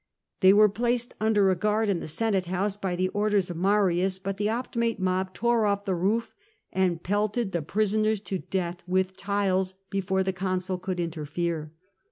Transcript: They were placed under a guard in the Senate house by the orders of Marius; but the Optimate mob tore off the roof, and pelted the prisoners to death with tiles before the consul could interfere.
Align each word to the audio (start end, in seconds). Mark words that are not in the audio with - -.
They 0.39 0.51
were 0.51 0.67
placed 0.67 1.13
under 1.21 1.51
a 1.51 1.55
guard 1.55 1.87
in 1.87 1.99
the 1.99 2.07
Senate 2.07 2.47
house 2.47 2.75
by 2.75 2.95
the 2.95 3.09
orders 3.09 3.51
of 3.51 3.57
Marius; 3.57 4.17
but 4.17 4.37
the 4.37 4.47
Optimate 4.49 4.97
mob 4.97 5.31
tore 5.35 5.67
off 5.67 5.85
the 5.85 5.93
roof, 5.93 6.33
and 6.73 7.03
pelted 7.03 7.51
the 7.51 7.61
prisoners 7.61 8.19
to 8.21 8.39
death 8.39 8.81
with 8.87 9.15
tiles 9.15 9.75
before 9.91 10.23
the 10.23 10.33
consul 10.33 10.79
could 10.79 10.99
interfere. 10.99 11.71